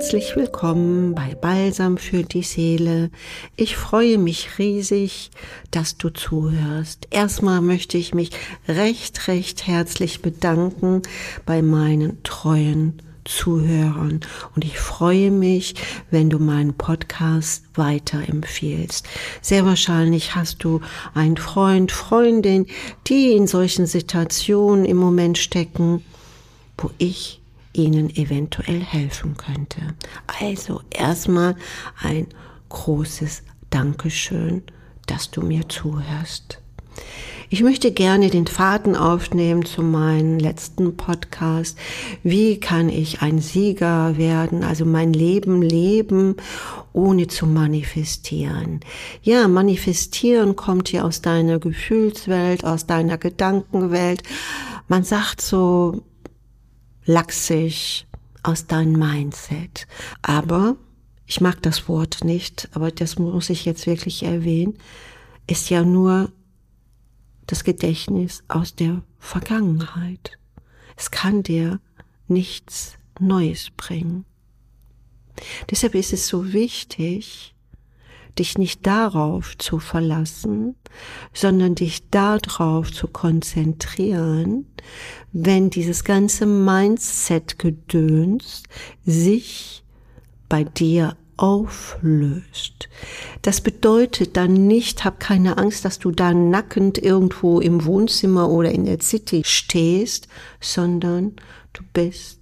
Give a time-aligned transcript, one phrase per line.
[0.00, 3.10] Herzlich willkommen bei Balsam für die Seele.
[3.56, 5.30] Ich freue mich riesig,
[5.70, 7.06] dass du zuhörst.
[7.10, 8.30] Erstmal möchte ich mich
[8.66, 11.02] recht, recht herzlich bedanken
[11.44, 14.20] bei meinen treuen Zuhörern
[14.56, 15.74] und ich freue mich,
[16.10, 19.06] wenn du meinen Podcast weiterempfiehlst.
[19.42, 20.80] Sehr wahrscheinlich hast du
[21.12, 22.64] einen Freund, Freundin,
[23.06, 26.02] die in solchen Situationen im Moment stecken,
[26.78, 27.39] wo ich
[27.72, 29.80] ihnen eventuell helfen könnte.
[30.40, 31.56] Also erstmal
[32.02, 32.26] ein
[32.68, 34.62] großes Dankeschön,
[35.06, 36.60] dass du mir zuhörst.
[37.52, 41.76] Ich möchte gerne den Faden aufnehmen zu meinem letzten Podcast.
[42.22, 46.36] Wie kann ich ein Sieger werden, also mein Leben leben,
[46.92, 48.78] ohne zu manifestieren?
[49.22, 54.22] Ja, manifestieren kommt ja aus deiner Gefühlswelt, aus deiner Gedankenwelt.
[54.86, 56.02] Man sagt so,
[57.10, 58.06] lachsig
[58.42, 59.86] aus deinem Mindset.
[60.22, 60.76] Aber,
[61.26, 64.78] ich mag das Wort nicht, aber das muss ich jetzt wirklich erwähnen,
[65.46, 66.32] ist ja nur
[67.46, 70.38] das Gedächtnis aus der Vergangenheit.
[70.96, 71.80] Es kann dir
[72.28, 74.24] nichts Neues bringen.
[75.70, 77.54] Deshalb ist es so wichtig,
[78.38, 80.76] dich nicht darauf zu verlassen,
[81.32, 84.66] sondern dich darauf zu konzentrieren,
[85.32, 88.62] wenn dieses ganze Mindset-Gedöns
[89.04, 89.82] sich
[90.48, 92.88] bei dir auflöst.
[93.40, 98.70] Das bedeutet dann nicht, hab keine Angst, dass du da nackend irgendwo im Wohnzimmer oder
[98.70, 100.28] in der City stehst,
[100.60, 101.36] sondern
[101.72, 102.40] du bist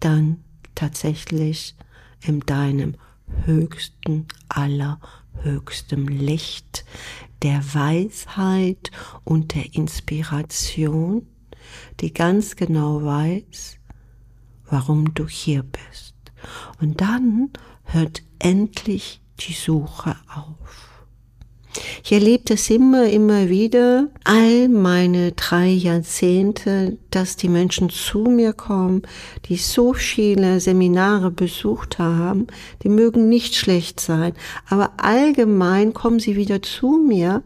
[0.00, 0.42] dann
[0.74, 1.76] tatsächlich
[2.22, 2.94] in deinem
[3.44, 4.98] höchsten aller
[5.42, 6.84] höchstem Licht,
[7.42, 8.90] der Weisheit
[9.24, 11.26] und der Inspiration,
[12.00, 13.78] die ganz genau weiß,
[14.66, 16.14] warum du hier bist.
[16.80, 17.50] Und dann
[17.84, 20.87] hört endlich die Suche auf.
[22.02, 28.52] Ich erlebe das immer, immer wieder, all meine drei Jahrzehnte, dass die Menschen zu mir
[28.52, 29.02] kommen,
[29.46, 32.46] die so viele Seminare besucht haben,
[32.82, 34.32] die mögen nicht schlecht sein,
[34.68, 37.42] aber allgemein kommen sie wieder zu mir,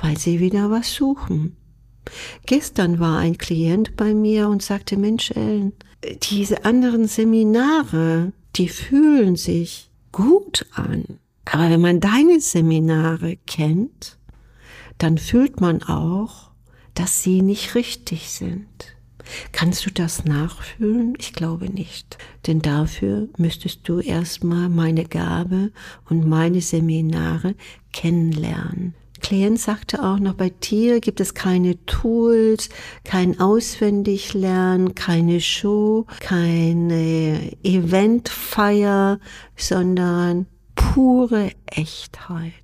[0.00, 1.56] weil sie wieder was suchen.
[2.46, 5.72] Gestern war ein Klient bei mir und sagte, Mensch, Ellen,
[6.22, 11.18] diese anderen Seminare, die fühlen sich gut an.
[11.44, 14.18] Aber wenn man deine Seminare kennt,
[14.98, 16.50] dann fühlt man auch,
[16.94, 18.68] dass sie nicht richtig sind.
[19.52, 21.14] Kannst du das nachfühlen?
[21.18, 22.18] Ich glaube nicht.
[22.46, 25.72] Denn dafür müsstest du erstmal meine Gabe
[26.08, 27.54] und meine Seminare
[27.92, 28.94] kennenlernen.
[29.20, 32.70] Klient sagte auch noch, bei dir gibt es keine Tools,
[33.04, 39.20] kein Auswendiglernen, keine Show, keine Eventfeier,
[39.56, 42.54] sondern pure Echtheit.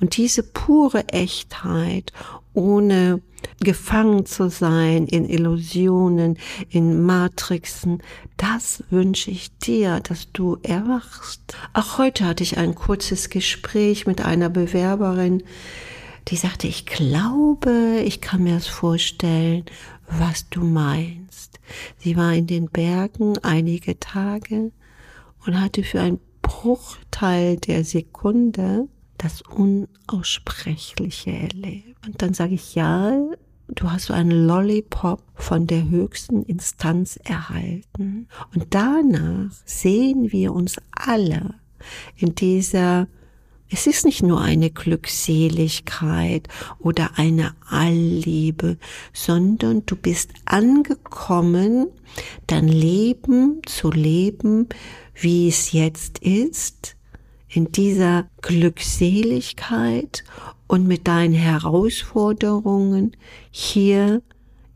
[0.00, 2.12] Und diese pure Echtheit,
[2.52, 3.22] ohne
[3.60, 6.38] gefangen zu sein in Illusionen,
[6.68, 8.02] in Matrixen,
[8.36, 11.40] das wünsche ich dir, dass du erwachst.
[11.72, 15.42] Auch heute hatte ich ein kurzes Gespräch mit einer Bewerberin,
[16.28, 19.64] die sagte, ich glaube, ich kann mir das vorstellen,
[20.08, 21.60] was du meinst.
[21.98, 24.72] Sie war in den Bergen einige Tage
[25.44, 28.88] und hatte für ein Bruchteil der Sekunde
[29.18, 32.06] das Unaussprechliche erlebt.
[32.06, 33.12] Und dann sage ich, ja,
[33.68, 38.28] du hast so einen Lollipop von der höchsten Instanz erhalten.
[38.54, 41.54] Und danach sehen wir uns alle
[42.16, 43.08] in dieser
[43.74, 46.46] es ist nicht nur eine Glückseligkeit
[46.78, 48.78] oder eine Allliebe,
[49.12, 51.88] sondern du bist angekommen,
[52.46, 54.68] dein Leben zu leben,
[55.12, 56.94] wie es jetzt ist,
[57.48, 60.22] in dieser Glückseligkeit
[60.68, 63.16] und mit deinen Herausforderungen
[63.50, 64.22] hier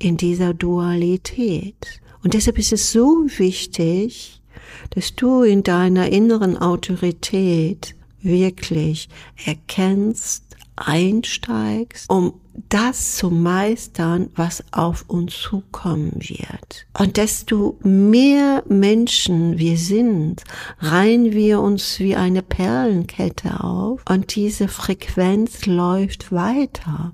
[0.00, 2.00] in dieser Dualität.
[2.24, 4.42] Und deshalb ist es so wichtig,
[4.90, 9.08] dass du in deiner inneren Autorität wirklich
[9.44, 10.44] erkennst,
[10.76, 12.34] einsteigst, um
[12.68, 16.86] das zu meistern, was auf uns zukommen wird.
[16.98, 20.44] Und desto mehr Menschen wir sind,
[20.80, 27.12] reihen wir uns wie eine Perlenkette auf und diese Frequenz läuft weiter.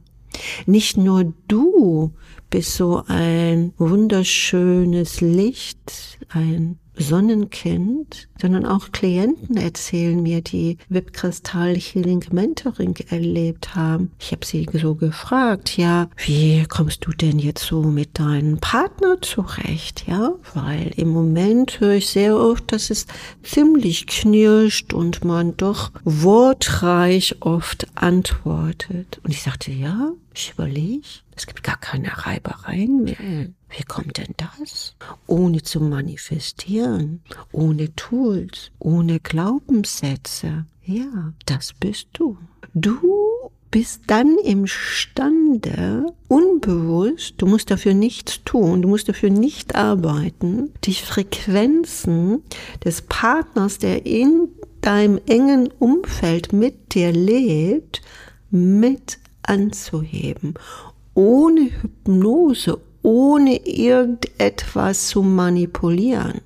[0.66, 2.12] Nicht nur du
[2.50, 12.24] bist so ein wunderschönes Licht, ein Sonnenkind, sondern auch Klienten erzählen mir, die VIP-Kristall Healing
[12.30, 14.12] Mentoring erlebt haben.
[14.18, 19.20] Ich habe sie so gefragt, ja, wie kommst du denn jetzt so mit deinem Partner
[19.20, 20.34] zurecht, ja?
[20.54, 23.06] Weil im Moment höre ich sehr oft, dass es
[23.42, 29.20] ziemlich knirscht und man doch wortreich oft antwortet.
[29.24, 31.06] Und ich sagte, ja, ich überlege,
[31.36, 33.16] es gibt gar keine Reibereien mehr.
[33.76, 34.94] Wie kommt denn das?
[35.26, 40.66] Ohne zu manifestieren, ohne Tools, ohne Glaubenssätze.
[40.84, 42.38] Ja, das bist du.
[42.74, 50.72] Du bist dann imstande, unbewusst, du musst dafür nichts tun, du musst dafür nicht arbeiten,
[50.84, 52.44] die Frequenzen
[52.84, 54.48] des Partners, der in
[54.80, 58.02] deinem engen Umfeld mit dir lebt,
[58.50, 60.54] mit anzuheben,
[61.14, 66.40] ohne Hypnose, ohne irgendetwas zu manipulieren.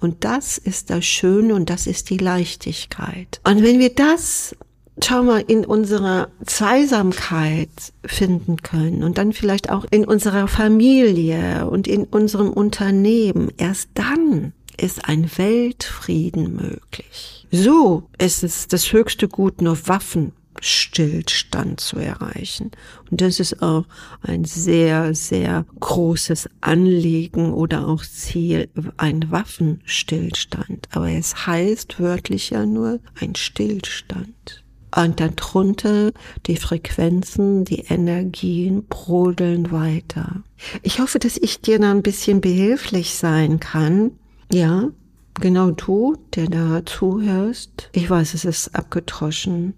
[0.00, 3.40] Und das ist das Schöne und das ist die Leichtigkeit.
[3.44, 4.54] Und wenn wir das
[5.02, 7.70] schau mal, in unserer Zweisamkeit
[8.04, 14.52] finden können und dann vielleicht auch in unserer Familie und in unserem Unternehmen, erst dann
[14.76, 17.46] ist ein Weltfrieden möglich.
[17.50, 22.70] So ist es das höchste Gut, nur Waffen Stillstand zu erreichen.
[23.10, 23.84] Und das ist auch
[24.22, 30.88] ein sehr, sehr großes Anliegen oder auch Ziel, ein Waffenstillstand.
[30.92, 34.64] Aber es heißt wörtlich ja nur ein Stillstand.
[34.94, 36.10] Und darunter
[36.46, 40.42] die Frequenzen, die Energien brodeln weiter.
[40.82, 44.12] Ich hoffe, dass ich dir da ein bisschen behilflich sein kann.
[44.52, 44.88] Ja,
[45.34, 47.88] genau du, der da zuhörst.
[47.92, 49.74] Ich weiß, es ist abgetroschen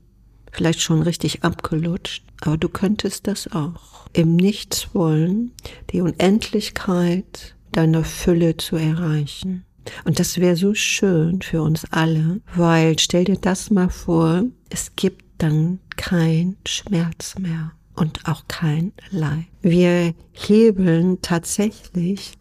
[0.53, 4.07] vielleicht schon richtig abgelutscht, aber du könntest das auch.
[4.13, 5.53] Im Nichts wollen,
[5.91, 9.65] die Unendlichkeit deiner Fülle zu erreichen.
[10.05, 14.95] Und das wäre so schön für uns alle, weil stell dir das mal vor, es
[14.95, 19.47] gibt dann kein Schmerz mehr und auch kein Leid.
[19.61, 22.33] Wir hebeln tatsächlich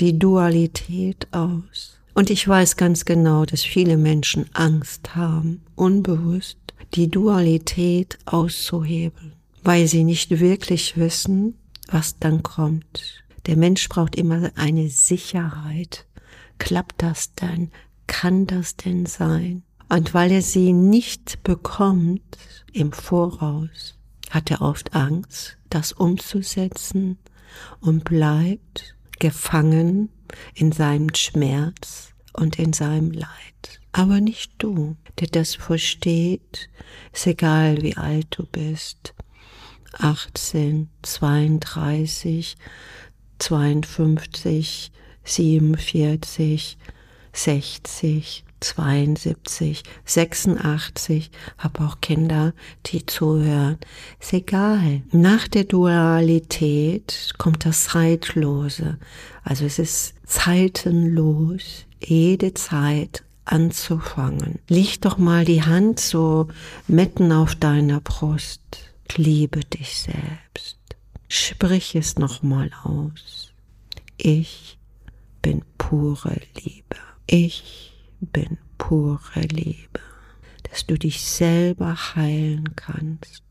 [0.00, 1.98] die Dualität aus.
[2.14, 6.58] Und ich weiß ganz genau, dass viele Menschen Angst haben, unbewusst,
[6.92, 9.32] die Dualität auszuhebeln,
[9.62, 11.58] weil sie nicht wirklich wissen,
[11.88, 13.24] was dann kommt.
[13.46, 16.06] Der Mensch braucht immer eine Sicherheit.
[16.58, 17.70] Klappt das denn?
[18.06, 19.62] Kann das denn sein?
[19.88, 22.38] Und weil er sie nicht bekommt
[22.72, 23.96] im Voraus,
[24.30, 27.18] hat er oft Angst, das umzusetzen
[27.80, 30.08] und bleibt gefangen
[30.54, 33.80] in seinem Schmerz und in seinem Leid.
[33.92, 36.68] Aber nicht du, der das versteht,
[37.12, 39.14] ist egal wie alt du bist.
[39.98, 42.56] 18, 32,
[43.38, 44.92] 52,
[45.22, 46.76] 47,
[47.32, 52.54] 60, 72, 86, habe auch Kinder,
[52.86, 53.78] die zuhören.
[54.20, 55.02] Ist egal.
[55.12, 58.98] Nach der Dualität kommt das Zeitlose.
[59.42, 64.58] Also es ist zeitenlos, jede Zeit anzufangen.
[64.68, 66.48] Leg doch mal die Hand so
[66.86, 68.60] mitten auf deiner Brust.
[69.16, 70.78] Liebe dich selbst.
[71.28, 73.52] Sprich es nochmal aus.
[74.16, 74.78] Ich
[75.42, 76.96] bin pure Liebe.
[77.26, 80.00] Ich bin pure Liebe,
[80.70, 83.42] dass du dich selber heilen kannst.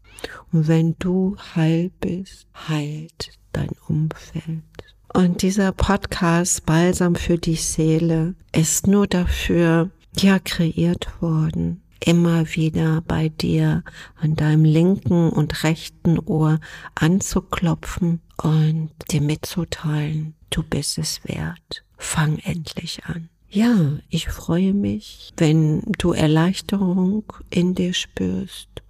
[0.51, 4.92] Und wenn du heil bist, heilt dein Umfeld.
[5.15, 13.01] Und dieser Podcast Balsam für die Seele ist nur dafür, ja, kreiert worden, immer wieder
[13.01, 13.83] bei dir
[14.19, 16.59] an deinem linken und rechten Ohr
[16.95, 21.83] anzuklopfen und dir mitzuteilen, du bist es wert.
[21.95, 23.29] Fang endlich an.
[23.49, 28.81] Ja, ich freue mich, wenn du Erleichterung in dir spürst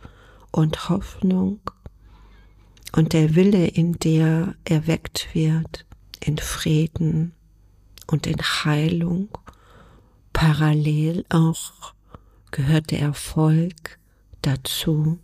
[0.51, 1.59] und Hoffnung
[2.95, 5.85] und der Wille in dir erweckt wird
[6.23, 7.33] in Frieden
[8.07, 9.29] und in Heilung.
[10.31, 11.93] Parallel auch
[12.51, 13.99] gehört der Erfolg
[14.41, 15.19] dazu,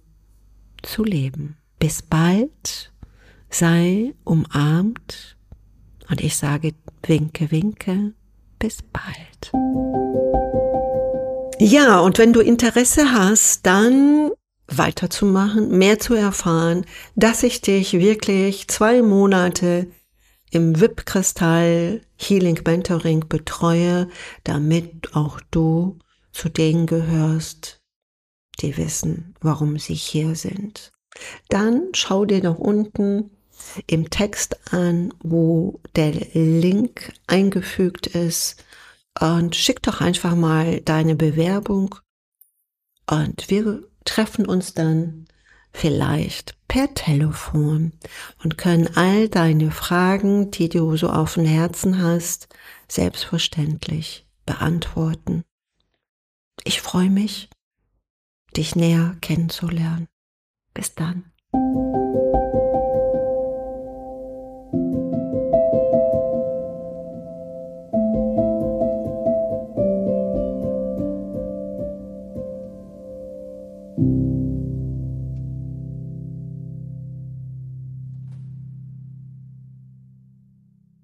[0.82, 1.58] zu leben.
[1.80, 2.92] Bis bald,
[3.50, 5.38] sei umarmt
[6.10, 8.14] und ich sage winke, winke,
[8.60, 9.52] bis bald.
[11.60, 14.32] Ja, und wenn du Interesse hast, dann
[14.68, 19.88] weiterzumachen, mehr zu erfahren, dass ich dich wirklich zwei Monate
[20.52, 24.10] im VIP-Kristall Healing Mentoring betreue,
[24.44, 26.00] damit auch du
[26.32, 27.82] zu denen gehörst,
[28.62, 30.92] die wissen, warum sie hier sind.
[31.50, 33.32] Dann schau dir doch unten
[33.88, 38.64] im Text an, wo der Link eingefügt ist
[39.20, 41.96] und schick doch einfach mal deine Bewerbung
[43.10, 45.26] und wir treffen uns dann
[45.72, 47.94] vielleicht per Telefon
[48.44, 52.48] und können all deine Fragen, die du so auf dem Herzen hast,
[52.88, 55.44] selbstverständlich beantworten.
[56.64, 57.50] Ich freue mich,
[58.56, 60.08] dich näher kennenzulernen.
[60.74, 61.29] Bis dann.